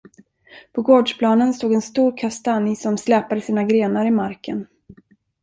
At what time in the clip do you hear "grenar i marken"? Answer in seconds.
3.63-4.67